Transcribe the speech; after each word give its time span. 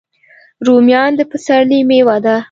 رومیان 0.67 1.11
د 1.15 1.21
پسرلي 1.31 1.79
میوه 1.89 2.17
ده 2.25 2.35